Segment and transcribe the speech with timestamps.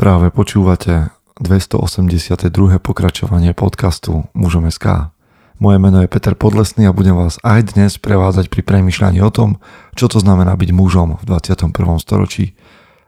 [0.00, 1.12] Práve počúvate
[1.44, 2.48] 282.
[2.80, 5.12] pokračovanie podcastu Mužom SK.
[5.60, 9.60] Moje meno je Peter Podlesný a budem vás aj dnes prevádzať pri premyšľaní o tom,
[9.92, 12.00] čo to znamená byť mužom v 21.
[12.00, 12.56] storočí.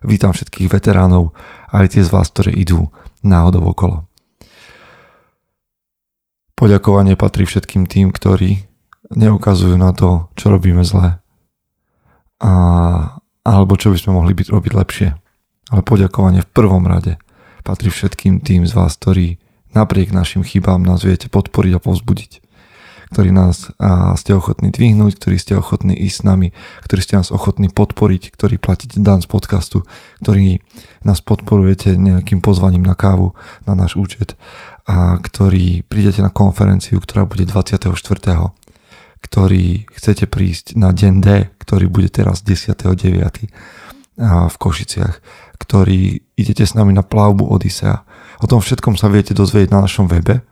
[0.04, 1.32] Vítam všetkých veteránov,
[1.72, 2.92] aj tie z vás, ktoré idú
[3.24, 4.04] náhodou okolo.
[6.60, 8.68] Poďakovanie patrí všetkým tým, ktorí
[9.16, 11.24] neukazujú na to, čo robíme zle.
[12.44, 12.52] A,
[13.48, 15.21] alebo čo by sme mohli byť robiť lepšie
[15.72, 17.16] ale poďakovanie v prvom rade
[17.64, 19.40] patrí všetkým tým z vás, ktorí
[19.72, 22.32] napriek našim chybám nás viete podporiť a povzbudiť
[23.12, 26.48] ktorí nás a, ste ochotní dvihnúť, ktorí ste ochotní ísť s nami,
[26.88, 29.84] ktorí ste nás ochotní podporiť, ktorí platíte dan z podcastu,
[30.24, 30.64] ktorí
[31.04, 33.36] nás podporujete nejakým pozvaním na kávu
[33.68, 34.32] na náš účet
[34.88, 37.92] a ktorí prídete na konferenciu, ktorá bude 24.
[39.22, 41.28] ktorí chcete prísť na deň D,
[41.60, 43.52] ktorý bude teraz 10.9.
[44.24, 45.14] v Košiciach
[45.62, 48.02] ktorí idete s nami na plavbu Odisea.
[48.42, 50.42] O tom všetkom sa viete dozvedieť na našom webe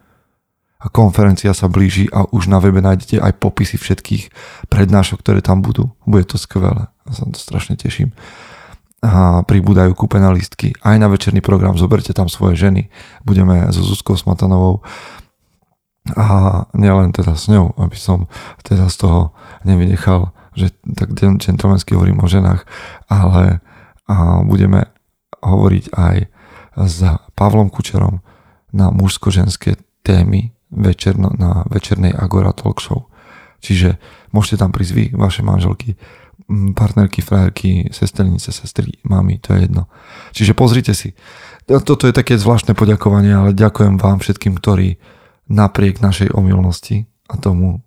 [0.79, 4.31] a konferencia sa blíži a už na webe nájdete aj popisy všetkých
[4.71, 5.91] prednášok, ktoré tam budú.
[6.07, 6.87] Bude to skvelé.
[7.11, 8.15] Ja sa to strašne teším.
[9.03, 11.75] A pribúdajú kúpené listky aj na večerný program.
[11.75, 12.87] Zoberte tam svoje ženy.
[13.27, 14.87] Budeme so Zuzkou Smatanovou
[16.17, 18.31] a nielen teda s ňou, aby som
[18.65, 19.21] teda z toho
[19.69, 22.65] nevynechal, že tak gentlemansky hovorím o ženách,
[23.11, 23.61] ale
[24.11, 24.91] a budeme
[25.41, 26.17] hovoriť aj
[26.87, 26.99] s
[27.35, 28.23] Pavlom Kučerom
[28.71, 33.11] na mužsko-ženské témy večerno, na večernej Agora Talk Show.
[33.61, 34.01] Čiže
[34.33, 35.99] môžete tam prísť vy, vaše manželky,
[36.75, 39.87] partnerky, frajerky, sesternice, sestry, mami, to je jedno.
[40.33, 41.13] Čiže pozrite si.
[41.69, 44.99] Toto je také zvláštne poďakovanie, ale ďakujem vám všetkým, ktorí
[45.51, 47.85] napriek našej omylnosti a tomu,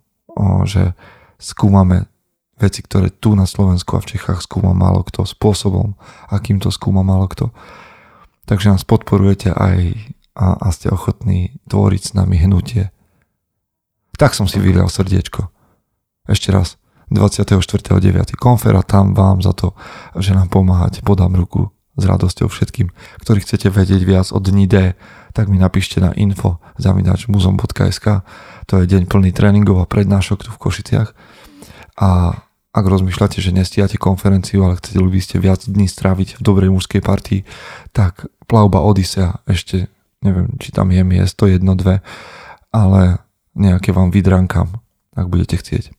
[0.64, 0.96] že
[1.36, 2.08] skúmame
[2.58, 5.98] veci, ktoré tu na Slovensku a v Čechách skúma málo kto, spôsobom,
[6.30, 7.50] akým to skúma málo kto.
[8.44, 9.96] Takže nás podporujete aj
[10.34, 12.90] a, a ste ochotní tvoriť s nami hnutie.
[14.14, 15.50] Tak som si vylial srdiečko.
[16.30, 16.78] Ešte raz,
[17.10, 18.34] 24.9.
[18.38, 19.74] konfera, tam vám za to,
[20.18, 22.90] že nám pomáhate, podám ruku s radosťou všetkým,
[23.22, 24.98] ktorí chcete vedieť viac o dni D,
[25.34, 28.22] tak mi napíšte na info zavinač muzom.sk
[28.64, 31.08] to je deň plný tréningov a prednášok tu v Košiciach
[31.94, 32.42] a
[32.74, 36.98] ak rozmýšľate, že nestíhate konferenciu, ale chceli by ste viac dní stráviť v dobrej mužskej
[37.06, 37.46] partii,
[37.94, 39.86] tak plavba Odisea ešte,
[40.26, 42.02] neviem, či tam je miesto, jedno, dve,
[42.74, 43.22] ale
[43.54, 44.82] nejaké vám vydrankam,
[45.14, 45.94] ak budete chcieť.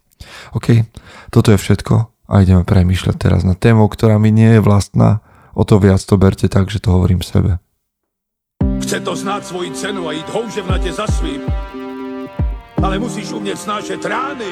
[0.51, 0.83] OK,
[1.31, 5.23] toto je všetko a ideme premýšľať teraz na tému, ktorá mi nie je vlastná,
[5.55, 7.63] o to viac to berte tak, že to hovorím sebe.
[8.83, 11.47] Chce to znáť svoji cenu a ísť houževnate za svým,
[12.83, 14.51] ale musíš umieť snášať rány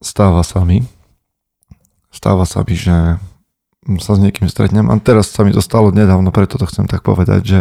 [0.00, 0.84] Stáva sa mi,
[2.10, 3.20] stáva sa mi, že
[4.00, 7.00] sa s niekým stretnem a teraz sa mi to stalo nedávno, preto to chcem tak
[7.00, 7.60] povedať, že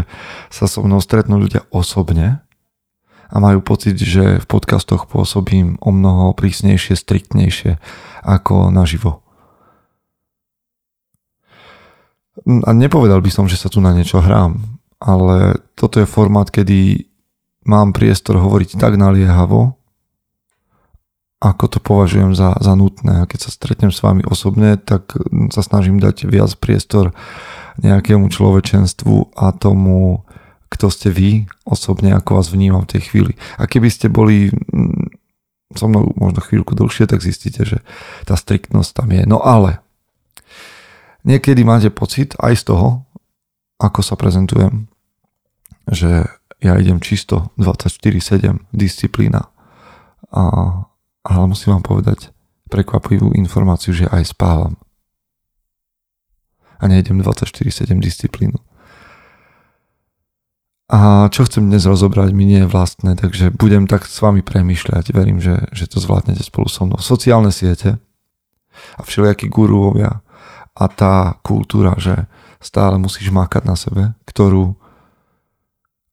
[0.51, 2.43] sa so mnou stretnú ľudia osobne
[3.29, 7.79] a majú pocit, že v podcastoch pôsobím o mnoho prísnejšie, striktnejšie
[8.25, 9.23] ako naživo.
[12.43, 14.59] A nepovedal by som, že sa tu na niečo hrám,
[14.99, 17.07] ale toto je formát, kedy
[17.63, 19.78] mám priestor hovoriť tak naliehavo,
[21.39, 23.23] ako to považujem za, za nutné.
[23.23, 25.15] A keď sa stretnem s vami osobne, tak
[25.55, 27.15] sa snažím dať viac priestor
[27.79, 30.27] nejakému človečenstvu a tomu,
[30.67, 33.33] kto ste vy osobne, ako vás vnímam v tej chvíli.
[33.55, 35.15] A keby ste boli mm,
[35.79, 37.77] so mnou možno chvíľku dlhšie, tak zistíte, že
[38.27, 39.23] tá striktnosť tam je.
[39.23, 39.79] No ale
[41.23, 43.07] niekedy máte pocit aj z toho,
[43.79, 44.91] ako sa prezentujem,
[45.87, 46.27] že
[46.59, 49.47] ja idem čisto 24-7 disciplína
[50.35, 50.43] a
[51.23, 52.31] ale musím vám povedať
[52.69, 54.77] prekvapivú informáciu, že aj spávam.
[56.79, 58.55] A nejdem 24-7 disciplínu.
[60.89, 65.13] A čo chcem dnes rozobrať, mi nie je vlastné, takže budem tak s vami premyšľať.
[65.13, 66.97] Verím, že, že to zvládnete spolu so mnou.
[66.97, 68.01] Sociálne siete
[68.97, 70.25] a všelijakí guruovia
[70.73, 72.25] a tá kultúra, že
[72.57, 74.73] stále musíš mákať na sebe, ktorú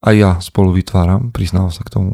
[0.05, 2.13] aj ja spolu vytváram, priznávam sa k tomu,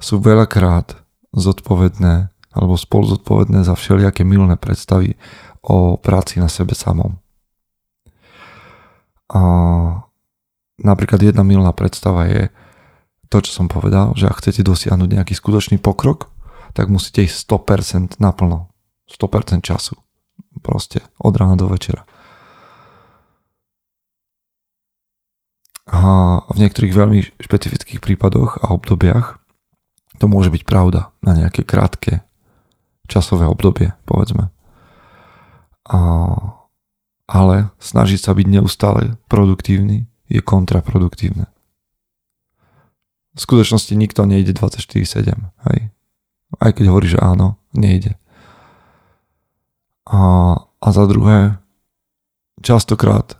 [0.00, 1.05] sú veľakrát
[1.36, 5.20] zodpovedné alebo spolu zodpovedné za všelijaké milné predstavy
[5.60, 7.20] o práci na sebe samom.
[9.28, 9.42] A
[10.80, 12.48] napríklad jedna milná predstava je
[13.28, 16.32] to, čo som povedal, že ak chcete dosiahnuť nejaký skutočný pokrok,
[16.72, 18.70] tak musíte ísť 100% naplno.
[19.10, 19.98] 100% času.
[20.62, 22.08] Proste od rána do večera.
[25.86, 29.38] A v niektorých veľmi špecifických prípadoch a obdobiach
[30.16, 32.24] to môže byť pravda na nejaké krátke
[33.06, 34.50] časové obdobie, povedzme.
[35.86, 35.98] A,
[37.30, 41.46] ale snažiť sa byť neustále produktívny je kontraproduktívne.
[43.36, 45.36] V skutočnosti nikto nejde 24-7,
[45.70, 45.78] hej.
[46.56, 48.18] Aj keď hovorí, že áno, nejde.
[50.08, 50.18] A,
[50.58, 51.60] a za druhé,
[52.64, 53.38] častokrát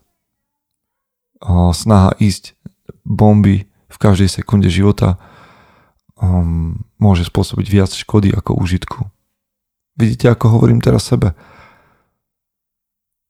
[1.40, 2.56] a snaha ísť
[3.04, 5.20] bomby v každej sekunde života
[6.20, 9.08] um, môže spôsobiť viac škody ako užitku.
[9.96, 11.32] Vidíte, ako hovorím teraz sebe.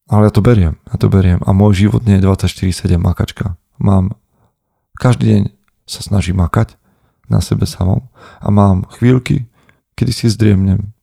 [0.06, 1.42] Ale ja to beriem, ja to beriem.
[1.42, 3.58] A môj život nie je 24-7 makačka.
[3.78, 4.14] Mám,
[4.98, 5.42] každý deň
[5.86, 6.78] sa snažím makať
[7.26, 8.06] na sebe samom
[8.38, 9.50] a mám chvíľky,
[9.98, 10.94] kedy si zdriemnem.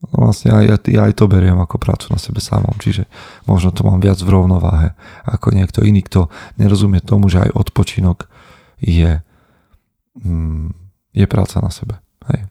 [0.00, 3.04] No vlastne aj, ja aj to beriem ako prácu na sebe samom, čiže
[3.44, 4.96] možno to mám viac v rovnováhe
[5.28, 8.24] ako niekto iný, kto nerozumie tomu, že aj odpočinok
[8.80, 9.20] je,
[10.24, 10.68] mm,
[11.12, 11.98] je práca na sebe.
[12.30, 12.46] Hej.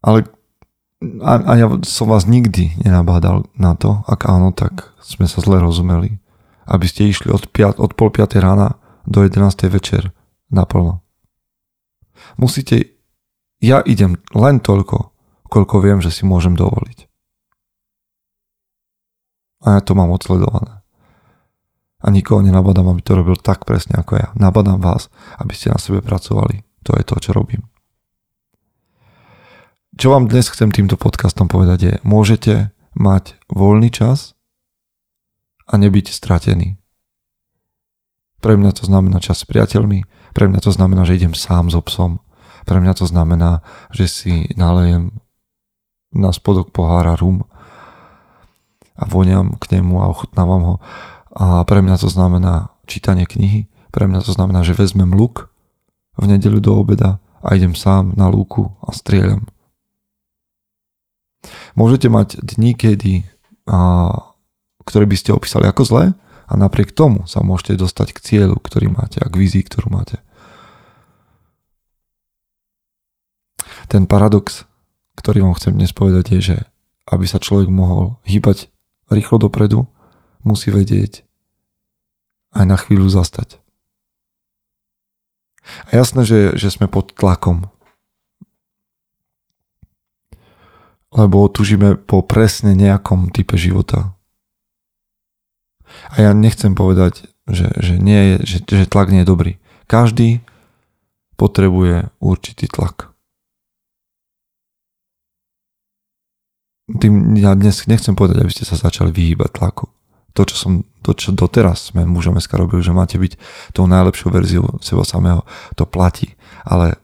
[0.00, 0.18] Ale
[1.20, 5.60] a, a ja som vás nikdy nenabádal na to, ak áno, tak sme sa zle
[5.60, 6.18] rozumeli,
[6.64, 9.68] aby ste išli od, piat, od pol 5 rána do 11.
[9.68, 10.10] večer
[10.48, 11.04] naplno.
[12.40, 12.96] Musíte,
[13.60, 15.12] ja idem len toľko,
[15.52, 17.04] koľko viem, že si môžem dovoliť.
[19.68, 20.75] A ja to mám odsledované.
[22.06, 24.28] A nikoho nenabadám, aby to robil tak presne ako ja.
[24.38, 25.10] Nabadám vás,
[25.42, 26.62] aby ste na sebe pracovali.
[26.86, 27.66] To je to, čo robím.
[29.98, 34.38] Čo vám dnes chcem týmto podcastom povedať je, môžete mať voľný čas
[35.66, 36.78] a nebyť stratený.
[38.38, 40.04] Pre mňa to znamená čas s priateľmi,
[40.36, 42.20] pre mňa to znamená, že idem sám so psom,
[42.68, 45.16] pre mňa to znamená, že si nalejem
[46.14, 47.48] na spodok pohára rum
[48.94, 50.76] a voniam k nemu a ochutnávam ho.
[51.36, 55.52] A pre mňa to znamená čítanie knihy, pre mňa to znamená, že vezmem luk
[56.16, 59.44] v nedeľu do obeda a idem sám na lúku a strieľam.
[61.76, 63.28] Môžete mať dní, kedy,
[63.68, 63.78] a,
[64.88, 66.04] ktoré by ste opísali ako zlé
[66.48, 70.24] a napriek tomu sa môžete dostať k cieľu, ktorý máte a k vízii, ktorú máte.
[73.92, 74.64] Ten paradox,
[75.20, 76.56] ktorý vám chcem dnes povedať je, že
[77.06, 78.72] aby sa človek mohol hýbať
[79.12, 79.86] rýchlo dopredu,
[80.42, 81.25] musí vedieť
[82.56, 83.60] aj na chvíľu zastať.
[85.90, 87.68] A jasné, že, že sme pod tlakom
[91.16, 94.12] lebo tužíme po presne nejakom type života.
[96.12, 99.52] A ja nechcem povedať, že, že, nie je, že, že tlak nie je dobrý.
[99.88, 100.44] Každý
[101.40, 103.16] potrebuje určitý tlak.
[106.86, 109.90] Tým ja dnes nechcem povedať, aby ste sa začali vyhýbať tlaku.
[110.36, 113.40] To, čo som, to, čo doteraz sme mužom SK robili, že máte byť
[113.72, 116.36] tou najlepšou verziou seba samého, to platí.
[116.68, 117.00] Ale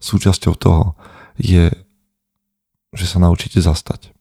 [0.00, 0.96] súčasťou toho
[1.36, 1.68] je
[2.94, 4.14] že sa naučíte zastať.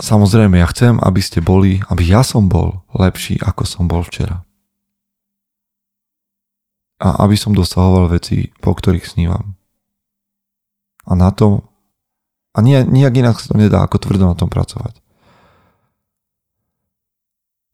[0.00, 4.44] Samozrejme, ja chcem, aby ste boli, aby ja som bol lepší, ako som bol včera.
[7.00, 9.56] A aby som dosahoval veci, po ktorých snívam.
[11.04, 11.68] A na to,
[12.50, 14.98] a nijak inak sa to nedá, ako tvrdo na tom pracovať.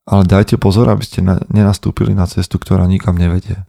[0.06, 3.66] Ale dajte pozor, aby ste nenastúpili na cestu, ktorá nikam nevedie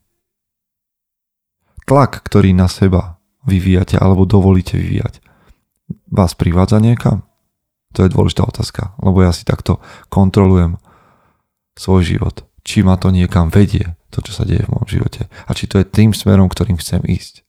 [1.87, 5.23] tlak, ktorý na seba vyvíjate alebo dovolíte vyvíjať,
[6.11, 7.23] vás privádza niekam?
[7.95, 9.79] To je dôležitá otázka, lebo ja si takto
[10.11, 10.75] kontrolujem
[11.79, 12.43] svoj život.
[12.67, 15.31] Či ma to niekam vedie, to, čo sa deje v môjom živote.
[15.47, 17.46] A či to je tým smerom, ktorým chcem ísť.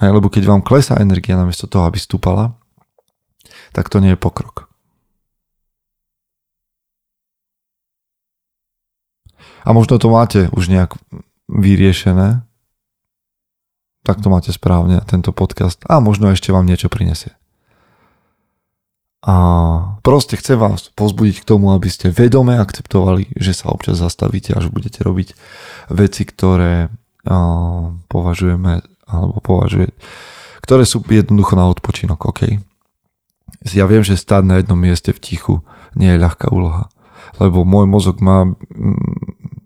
[0.00, 2.56] Hej, lebo keď vám klesá energia namiesto toho, aby stúpala,
[3.76, 4.66] tak to nie je pokrok.
[9.60, 10.96] A možno to máte už nejak
[11.52, 12.40] vyriešené,
[14.00, 15.84] tak to máte správne, tento podcast.
[15.84, 17.36] A možno ešte vám niečo prinesie.
[19.20, 19.36] A
[20.00, 24.72] proste chcem vás pozbudiť k tomu, aby ste vedome akceptovali, že sa občas zastavíte, až
[24.72, 25.36] budete robiť
[25.92, 26.88] veci, ktoré
[28.08, 28.80] považujeme,
[29.10, 29.90] alebo považuje,
[30.62, 32.62] ktoré sú jednoducho na odpočinok, OK?
[33.74, 35.54] Ja viem, že stáť na jednom mieste v tichu
[35.98, 36.88] nie je ľahká úloha,
[37.42, 38.46] lebo môj mozog má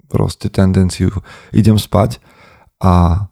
[0.09, 1.11] proste tendenciu,
[1.53, 2.19] idem spať
[2.81, 3.27] a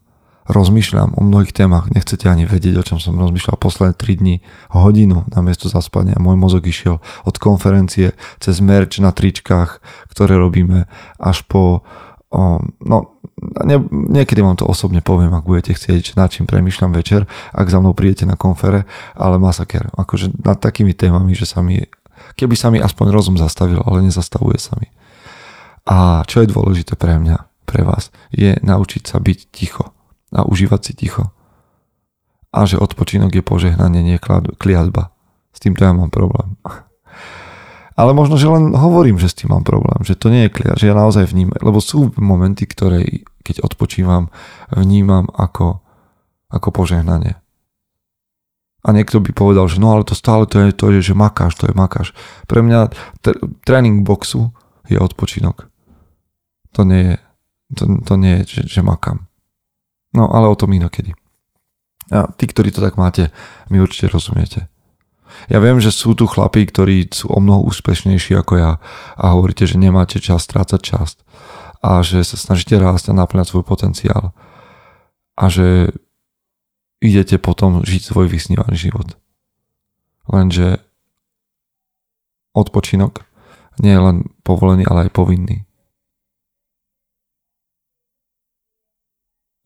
[0.50, 4.36] rozmýšľam o mnohých témach, nechcete ani vedieť, o čom som rozmýšľal posledné 3 dní,
[4.74, 6.18] hodinu na miesto zaspania.
[6.18, 9.78] Môj mozog išiel od konferencie cez merch na tričkách,
[10.10, 10.90] ktoré robíme,
[11.22, 11.86] až po
[12.82, 17.66] no, ne, niekedy vám to osobne poviem, ak budete chcieť, nad čím premyšľam večer, ak
[17.68, 18.84] za mnou prídete na konfere,
[19.16, 21.80] ale masaker, akože nad takými témami, že sa mi,
[22.36, 24.88] keby sa mi aspoň rozum zastavil, ale nezastavuje sa mi.
[25.88, 29.90] A čo je dôležité pre mňa, pre vás, je naučiť sa byť ticho
[30.32, 31.32] a užívať si ticho.
[32.52, 34.20] A že odpočinok je požehnanie, nie
[34.60, 35.08] kliatba.
[35.56, 36.60] S týmto ja mám problém.
[38.02, 40.74] Ale možno, že len hovorím, že s tým mám problém, že to nie je kliat,
[40.74, 44.26] že ja naozaj vnímam, lebo sú momenty, ktoré, keď odpočívam,
[44.74, 45.78] vnímam ako,
[46.50, 47.38] ako požehnanie.
[48.82, 51.54] A niekto by povedal, že no ale to stále to je to, je, že makáš,
[51.54, 52.10] to je makáš.
[52.50, 52.90] Pre mňa
[53.22, 54.50] t- tréning boxu
[54.90, 55.70] je odpočinok.
[56.74, 57.16] To nie je,
[57.78, 59.30] to, to nie je, že, že makám.
[60.10, 61.14] No ale o tom inokedy.
[62.10, 63.30] A tí, ktorí to tak máte,
[63.70, 64.71] mi určite rozumiete.
[65.50, 68.72] Ja viem, že sú tu chlapí, ktorí sú o mnoho úspešnejší ako ja
[69.18, 71.08] a hovoríte, že nemáte čas strácať čas
[71.82, 74.30] a že sa snažíte rásť a naplňať svoj potenciál
[75.34, 75.90] a že
[77.02, 79.18] idete potom žiť svoj vysnívaný život.
[80.30, 80.78] Lenže
[82.54, 83.26] odpočinok
[83.82, 85.66] nie je len povolený, ale aj povinný.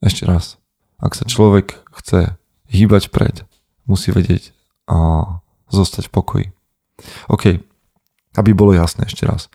[0.01, 0.57] Ešte raz.
[0.97, 2.37] Ak sa človek chce
[2.73, 3.45] hýbať pred,
[3.85, 4.53] musí vedieť
[4.89, 4.97] a
[5.69, 6.47] zostať v pokoji.
[7.29, 7.61] OK,
[8.37, 9.51] aby bolo jasné ešte raz.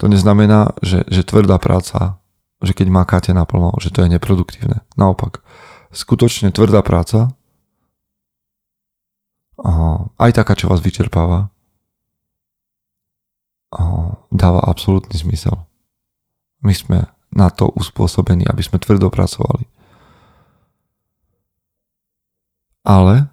[0.00, 2.20] To neznamená, že, že tvrdá práca,
[2.64, 4.80] že keď makáte naplno, že to je neproduktívne.
[4.96, 5.44] Naopak,
[5.92, 7.32] skutočne tvrdá práca,
[10.16, 11.52] aj taká, čo vás vyčerpáva,
[14.32, 15.68] dáva absolútny zmysel.
[16.64, 16.98] My sme
[17.30, 19.68] na to uspôsobení, aby sme tvrdo pracovali.
[22.82, 23.28] Ale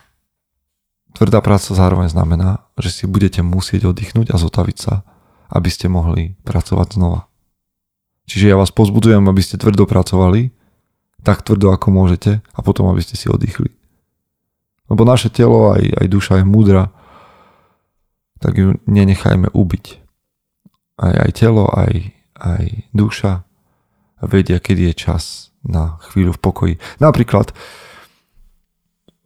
[1.17, 5.01] tvrdá práca zároveň znamená, že si budete musieť oddychnúť a zotaviť sa,
[5.49, 7.25] aby ste mohli pracovať znova.
[8.29, 10.53] Čiže ja vás pozbudujem, aby ste tvrdo pracovali,
[11.25, 13.73] tak tvrdo ako môžete a potom aby ste si oddychli.
[14.87, 16.93] Lebo naše telo aj, aj duša je múdra,
[18.37, 19.85] tak ju nenechajme ubiť.
[21.01, 23.43] Aj, aj telo, aj, aj duša
[24.21, 26.75] vedia, kedy je čas na chvíľu v pokoji.
[27.01, 27.51] Napríklad,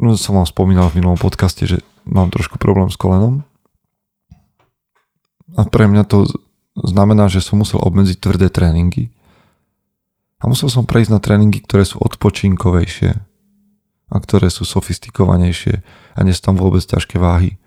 [0.02, 3.46] no som vám spomínal v minulom podcaste, že mám trošku problém s kolenom.
[5.56, 6.26] A pre mňa to
[6.76, 9.14] znamená, že som musel obmedziť tvrdé tréningy.
[10.42, 13.14] A musel som prejsť na tréningy, ktoré sú odpočinkovejšie
[14.12, 15.86] a ktoré sú sofistikovanejšie
[16.18, 17.62] a nie sú tam vôbec ťažké váhy.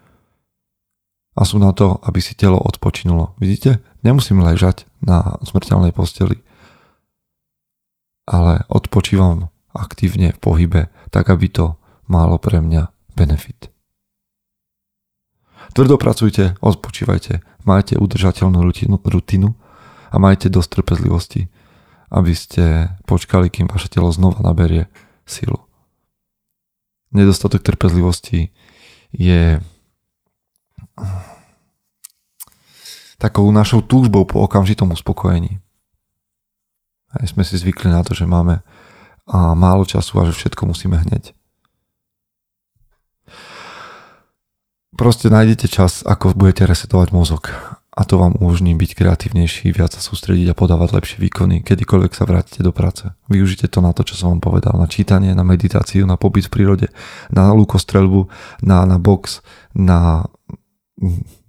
[1.39, 3.39] A sú na to, aby si telo odpočinulo.
[3.39, 3.79] Vidíte?
[4.03, 6.43] Nemusím ležať na smrteľnej posteli
[8.29, 11.77] ale odpočívam aktívne v pohybe, tak aby to
[12.11, 13.71] malo pre mňa benefit.
[15.73, 19.57] Tvrdo pracujte, odpočívajte, majte udržateľnú rutinu, rutinu
[20.13, 21.49] a majte dosť trpezlivosti,
[22.13, 24.87] aby ste počkali, kým vaše telo znova naberie
[25.25, 25.65] silu.
[27.15, 28.53] Nedostatok trpezlivosti
[29.11, 29.59] je
[33.19, 35.59] takou našou túžbou po okamžitom uspokojení.
[37.15, 38.61] Aj sme si zvykli na to, že máme
[39.33, 41.33] málo času a že všetko musíme hneď.
[44.95, 47.51] Proste nájdete čas, ako budete resetovať mozog
[47.95, 52.27] a to vám umožní byť kreatívnejší, viac sa sústrediť a podávať lepšie výkony, kedykoľvek sa
[52.27, 53.07] vrátite do práce.
[53.31, 56.55] Využite to na to, čo som vám povedal, na čítanie, na meditáciu, na pobyt v
[56.59, 56.87] prírode,
[57.31, 58.27] na lukostrelbu,
[58.67, 59.47] na, na box,
[59.79, 60.27] na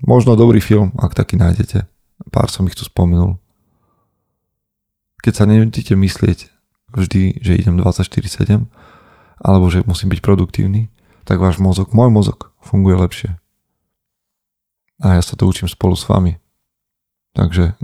[0.06, 1.90] možno dobrý film, ak taký nájdete.
[2.30, 3.42] Pár som ich tu spomenul
[5.26, 6.54] keď sa nenutíte myslieť
[6.94, 8.70] vždy, že idem 24-7,
[9.42, 10.94] alebo že musím byť produktívny,
[11.26, 13.32] tak váš mozog, môj mozog funguje lepšie.
[15.04, 16.40] A ja sa to učím spolu s vami.
[17.36, 17.76] Takže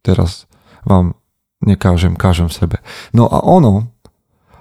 [0.00, 0.48] teraz
[0.88, 1.18] vám
[1.60, 2.80] nekážem, kážem sebe.
[3.12, 3.92] No a ono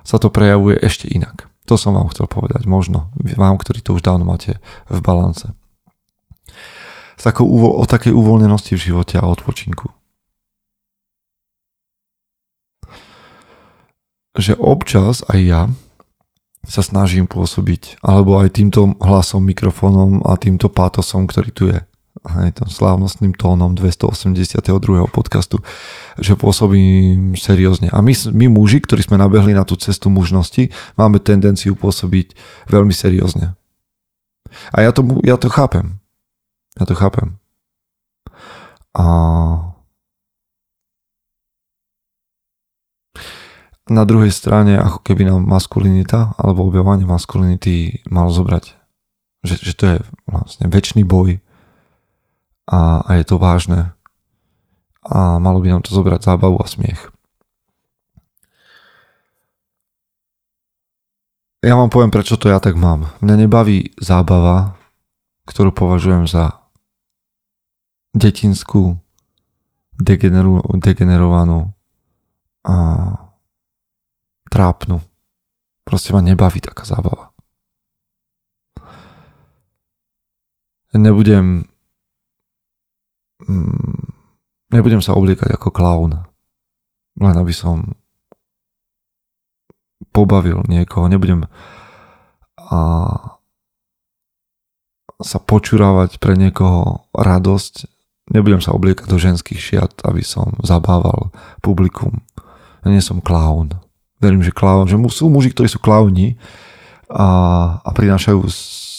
[0.03, 1.47] sa to prejavuje ešte inak.
[1.71, 2.67] To som vám chcel povedať.
[2.67, 4.59] Možno vám, ktorí to už dávno máte
[4.91, 5.49] v balance.
[7.15, 9.87] S takou, o takej uvoľnenosti v živote a odpočinku.
[14.35, 15.61] že občas aj ja
[16.65, 21.79] sa snažím pôsobiť, alebo aj týmto hlasom, mikrofónom a týmto pátosom, ktorý tu je,
[22.25, 24.65] aj tým slávnostným tónom 282.
[25.13, 25.61] podcastu,
[26.17, 27.93] že pôsobím seriózne.
[27.93, 32.33] A my, my muži, ktorí sme nabehli na tú cestu mužnosti, máme tendenciu pôsobiť
[32.71, 33.53] veľmi seriózne.
[34.73, 36.01] A ja to, ja to chápem.
[36.79, 37.37] Ja to chápem.
[38.95, 39.74] A
[43.85, 48.73] na druhej strane ako keby nám maskulinita alebo objavovanie maskulinity mal zobrať,
[49.45, 51.37] že, že to je vlastne väčší boj
[52.65, 53.93] a, a je to vážne
[55.05, 57.13] a malo by nám to zobrať zábavu a smiech.
[61.65, 63.09] Ja vám poviem, prečo to ja tak mám.
[63.25, 64.77] Mňa nebaví zábava,
[65.49, 66.61] ktorú považujem za
[68.13, 69.01] detinskú,
[69.97, 71.73] degenerovanú
[72.65, 72.75] a
[74.55, 75.03] trápnu.
[75.83, 77.35] Proste ma nebaví taká zábava.
[80.95, 81.67] Nebudem
[83.43, 84.07] mm,
[84.71, 86.23] nebudem sa obliekať ako klaun.
[87.19, 87.99] Len aby som
[90.15, 91.11] pobavil niekoho.
[91.11, 91.43] Nebudem
[92.55, 92.79] a
[95.21, 97.87] sa počúravať pre niekoho radosť.
[98.31, 101.29] Nebudem sa obliekať do ženských šiat, aby som zabával
[101.61, 102.25] publikum.
[102.83, 103.84] Ja nie som klaun.
[104.25, 106.41] Verím, že klaun, že sú muži, ktorí sú klauni
[107.13, 107.27] a,
[107.85, 108.41] a prinášajú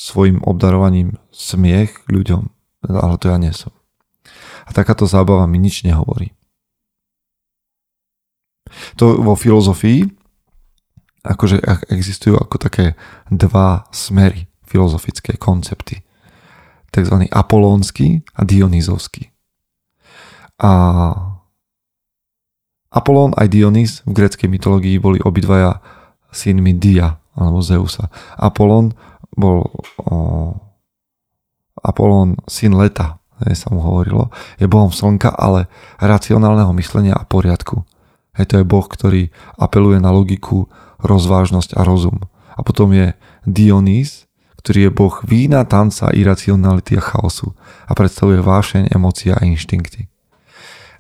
[0.07, 2.47] svojim obdarovaním smiech ľuďom,
[2.87, 3.75] ale to ja nie som.
[4.67, 6.31] A takáto zábava mi nič nehovorí.
[9.03, 10.07] To vo filozofii
[11.27, 11.59] akože
[11.91, 12.95] existujú ako také
[13.27, 16.07] dva smery filozofické koncepty.
[16.95, 19.35] Takzvaný apolónsky a dionýzovský.
[20.63, 20.71] A
[22.97, 25.85] Apolón aj Dionys v greckej mytológii boli obidvaja
[26.33, 28.09] synmi Dia alebo Zeusa.
[28.41, 28.97] Apolón
[29.37, 29.69] bol
[30.01, 30.57] o,
[31.85, 35.69] Apolón syn leta, sa mu hovorilo, je bohom slnka, ale
[36.01, 37.85] racionálneho myslenia a poriadku.
[38.41, 39.29] Hej, to je boh, ktorý
[39.61, 40.73] apeluje na logiku,
[41.05, 42.25] rozvážnosť a rozum.
[42.57, 43.13] A potom je
[43.45, 44.25] Dionys,
[44.65, 47.53] ktorý je boh vína, tanca, iracionality a chaosu
[47.85, 50.09] a predstavuje vášeň, emócia a inštinkty.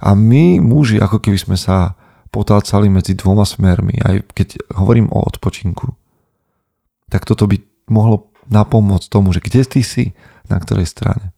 [0.03, 1.97] A my, muži, ako keby sme sa
[2.29, 5.97] potácali medzi dvoma smermi, aj keď hovorím o odpočinku,
[7.09, 7.57] tak toto by
[7.88, 10.13] mohlo napomôcť tomu, že kde ty si,
[10.50, 11.32] na ktorej strane.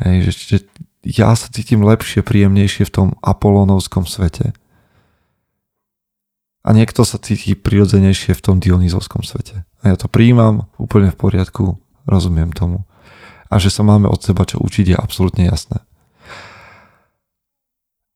[0.00, 0.56] Hej, že, že
[1.04, 4.56] ja sa cítim lepšie, príjemnejšie v tom apolónovskom svete.
[6.64, 9.68] A niekto sa cíti prirodzenejšie v tom dionýzovskom svete.
[9.84, 11.76] A ja to príjmam úplne v poriadku,
[12.08, 12.88] rozumiem tomu.
[13.52, 15.84] A že sa máme od seba čo učiť je absolútne jasné.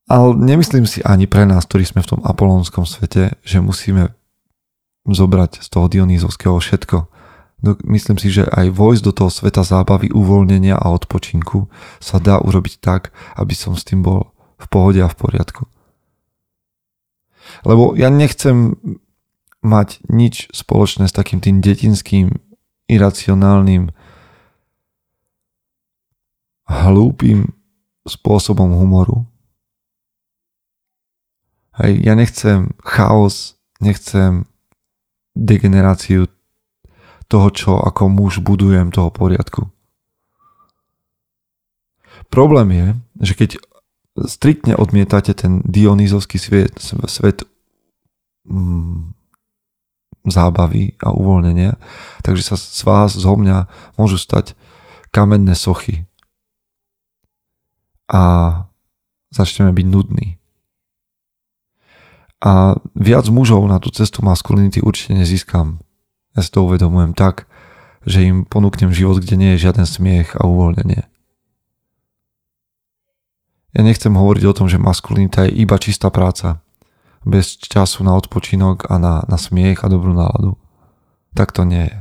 [0.09, 4.17] Ale nemyslím si ani pre nás, ktorí sme v tom apolónskom svete, že musíme
[5.05, 7.19] zobrať z toho dionýzovského všetko
[7.59, 11.67] No, myslím si, že aj vojsť do toho sveta zábavy, uvoľnenia a odpočinku
[11.99, 14.31] sa dá urobiť tak, aby som s tým bol
[14.63, 15.67] v pohode a v poriadku.
[17.67, 18.79] Lebo ja nechcem
[19.59, 22.39] mať nič spoločné s takým tým detinským,
[22.87, 23.91] iracionálnym,
[26.71, 27.59] hlúpým
[28.07, 29.27] spôsobom humoru.
[31.79, 34.51] Hej, ja nechcem chaos, nechcem
[35.39, 36.27] degeneráciu
[37.31, 39.71] toho, čo ako muž budujem toho poriadku.
[42.29, 42.87] Problém je,
[43.31, 43.51] že keď
[44.27, 46.75] striktne odmietate ten dionýzovský svet,
[47.07, 47.47] svet
[48.51, 49.15] mm,
[50.27, 51.79] zábavy a uvoľnenia,
[52.27, 54.59] takže sa z vás, zo mňa môžu stať
[55.15, 56.11] kamenné sochy.
[58.09, 58.21] A
[59.31, 60.38] začneme byť nudní.
[62.39, 65.83] A viac mužov na tú cestu maskulinity určite nezískam.
[66.39, 67.51] Ja si to uvedomujem tak,
[68.07, 71.03] že im ponúknem život, kde nie je žiaden smiech a uvoľnenie.
[73.75, 76.63] Ja nechcem hovoriť o tom, že maskulinita je iba čistá práca,
[77.27, 80.55] bez času na odpočinok a na, na smiech a dobrú náladu.
[81.35, 81.97] Tak to nie je.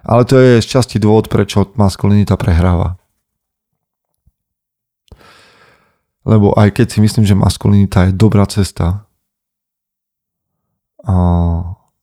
[0.00, 2.96] Ale to je z časti dôvod, prečo maskulinita prehráva.
[6.24, 9.08] Lebo aj keď si myslím, že maskulinita je dobrá cesta,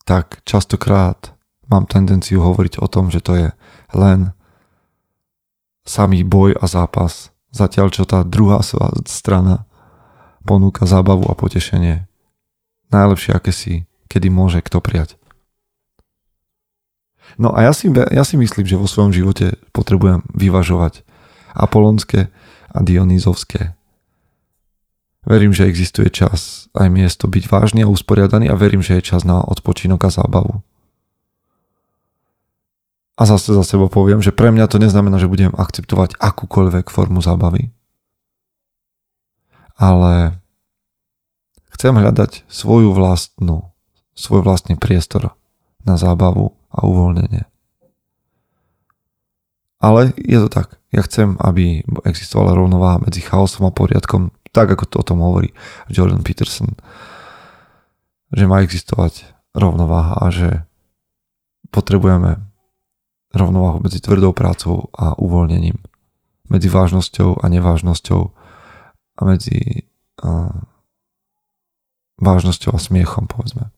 [0.08, 1.36] tak častokrát
[1.70, 3.48] mám tendenciu hovoriť o tom, že to je
[3.94, 4.32] len
[5.88, 8.60] samý boj a zápas, zatiaľ čo tá druhá
[9.08, 9.68] strana
[10.44, 12.08] ponúka zábavu a potešenie.
[12.92, 13.74] Najlepšie, aké si,
[14.08, 15.20] kedy môže kto prijať.
[17.36, 21.04] No a ja si, ja si myslím, že vo svojom živote potrebujem vyvažovať
[21.54, 22.32] apolonské
[22.72, 23.77] a dionýzovské
[25.28, 29.28] Verím, že existuje čas aj miesto byť vážny a usporiadaný a verím, že je čas
[29.28, 30.63] na odpočinok a zábavu.
[33.20, 37.20] A zase za seba poviem, že pre mňa to neznamená, že budem akceptovať akúkoľvek formu
[37.20, 37.76] zábavy.
[39.76, 40.40] Ale
[41.76, 43.68] chcem hľadať svoju vlastnú,
[44.16, 45.36] svoj vlastný priestor
[45.84, 47.44] na zábavu a uvoľnenie.
[49.84, 50.80] Ale je to tak.
[50.96, 55.54] Ja chcem, aby existovala rovnováha medzi chaosom a poriadkom tak ako to o tom hovorí
[55.93, 56.74] Jordan Peterson.
[58.34, 60.65] že má existovať rovnováha a že
[61.70, 62.41] potrebujeme
[63.32, 65.78] rovnováhu medzi tvrdou prácou a uvoľnením.
[66.50, 68.22] Medzi vážnosťou a nevážnosťou
[69.17, 69.88] a medzi
[70.26, 70.52] uh,
[72.20, 73.70] vážnosťou a smiechom, povedzme.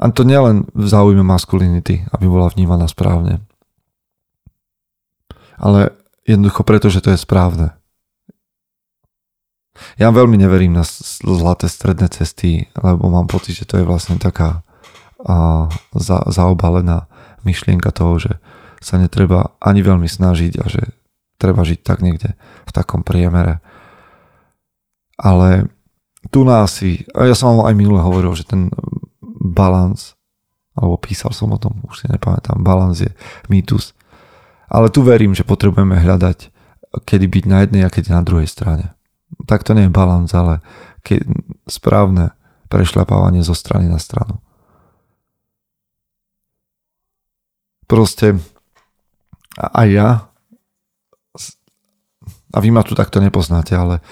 [0.00, 3.44] A to nielen v záujme maskulinity, aby bola vnímaná správne,
[5.60, 5.92] ale
[6.24, 7.79] jednoducho preto, že to je správne.
[10.00, 10.84] Ja veľmi neverím na
[11.24, 14.64] zlaté stredné cesty, lebo mám pocit, že to je vlastne taká
[15.24, 17.08] a, za, zaobalená
[17.44, 18.32] myšlienka toho, že
[18.80, 20.82] sa netreba ani veľmi snažiť a že
[21.36, 22.36] treba žiť tak niekde
[22.68, 23.60] v takom priemere.
[25.20, 25.68] Ale
[26.32, 28.72] tu na asi, a ja som vám aj minule hovoril, že ten
[29.40, 30.16] balans,
[30.76, 33.12] alebo písal som o tom, už si nepamätám, balans je
[33.48, 33.96] mýtus.
[34.68, 36.52] Ale tu verím, že potrebujeme hľadať,
[37.04, 38.92] kedy byť na jednej a kedy na druhej strane.
[39.46, 40.62] Tak to nie je balans, ale
[41.02, 41.26] keď,
[41.66, 42.34] správne
[42.70, 44.38] prešľapávanie zo strany na stranu.
[47.90, 48.38] Proste
[49.58, 50.08] aj ja
[52.50, 54.02] a vy ma tu takto nepoznáte, ale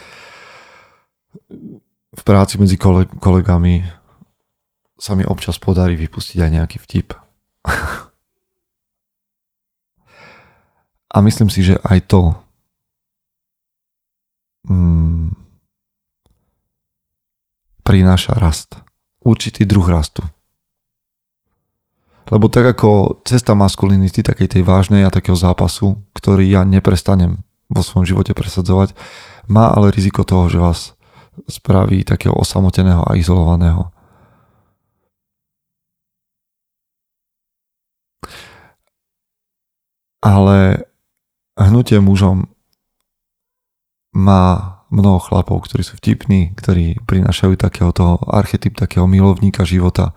[2.15, 2.79] v práci medzi
[3.19, 3.83] kolegami
[4.99, 7.15] sa mi občas podarí vypustiť aj nejaký vtip.
[11.09, 12.37] A myslím si, že aj to
[14.69, 15.33] mm,
[17.83, 18.77] prináša rast.
[19.25, 20.23] Určitý druh rastu.
[22.29, 27.41] Lebo tak ako cesta maskulinity, takej tej vážnej a takého zápasu, ktorý ja neprestanem
[27.73, 28.93] vo svojom živote presadzovať,
[29.49, 30.81] má ale riziko toho, že vás
[31.49, 33.89] spraví takého osamoteného a izolovaného.
[40.21, 40.85] Ale
[41.57, 42.51] hnutie mužom
[44.19, 47.95] má mnoho chlapov, ktorí sú vtipní, ktorí prinášajú takého
[48.27, 50.17] archetyp takého milovníka života,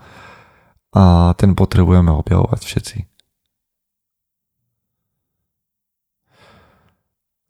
[0.92, 2.96] a ten potrebujeme objavovať všetci.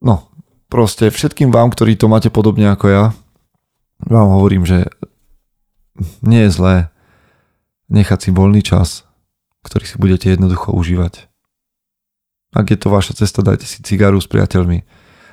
[0.03, 0.31] No,
[0.71, 3.05] proste všetkým vám, ktorí to máte podobne ako ja,
[4.07, 4.87] vám hovorím, že
[6.23, 6.75] nie je zlé
[7.91, 9.07] nechať si voľný čas,
[9.63, 11.31] ktorý si budete jednoducho užívať.
[12.53, 14.83] Ak je to vaša cesta, dajte si cigaru s priateľmi,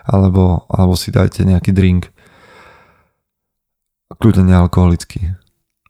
[0.09, 2.09] alebo, alebo si dajte nejaký drink,
[4.17, 5.37] kľudne nealkoholický.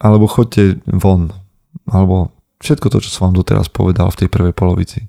[0.03, 1.32] Alebo choďte von,
[1.88, 5.08] alebo všetko to, čo som vám doteraz povedal v tej prvej polovici.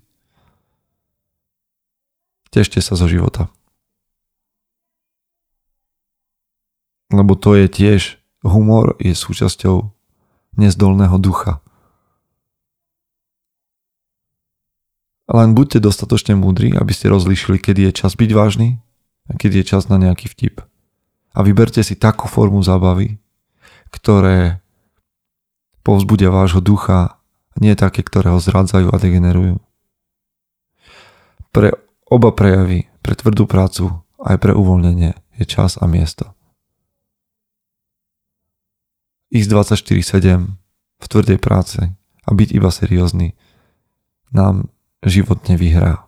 [2.54, 3.50] Tešte sa zo života.
[7.10, 9.90] Lebo to je tiež, humor je súčasťou
[10.54, 11.58] nezdolného ducha.
[15.30, 18.82] Len buďte dostatočne múdri, aby ste rozlíšili, kedy je čas byť vážny
[19.36, 20.62] kedy je čas na nejaký vtip.
[21.30, 23.18] A vyberte si takú formu zábavy,
[23.94, 24.58] ktoré
[25.86, 27.18] povzbudia vášho ducha,
[27.58, 29.58] nie také, ktoré ho zrádzajú a degenerujú.
[31.50, 31.68] Pre
[32.06, 33.90] oba prejavy, pre tvrdú prácu
[34.22, 36.34] aj pre uvoľnenie je čas a miesto.
[39.30, 39.48] Ísť
[39.86, 40.58] 24-7
[41.00, 41.80] v tvrdej práce
[42.26, 43.38] a byť iba seriózny
[44.34, 44.68] nám
[45.06, 46.02] život nevyhrá.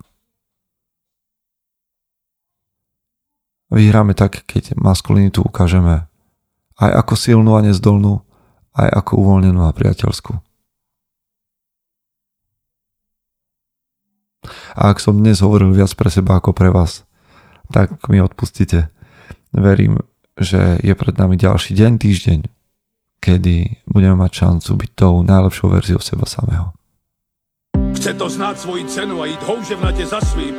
[3.73, 6.05] Vyhráme tak, keď maskulinitu ukážeme
[6.77, 8.21] aj ako silnú a nezdolnú,
[8.77, 10.37] aj ako uvoľnenú a priateľskú.
[14.77, 17.09] A ak som dnes hovoril viac pre seba ako pre vás,
[17.73, 18.93] tak mi odpustite.
[19.57, 20.05] Verím,
[20.37, 22.41] že je pred nami ďalší deň, týždeň,
[23.25, 26.77] kedy budeme mať šancu byť tou najlepšou verziou seba samého.
[27.97, 30.59] Chce to znáť svoji cenu a ísť houževnate za svým,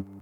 [0.04, 0.19] you.